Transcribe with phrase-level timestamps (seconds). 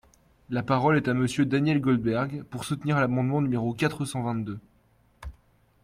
[0.49, 4.57] La parole est à Monsieur Daniel Goldberg, pour soutenir l’amendement numéro quatre cent vingt-deux.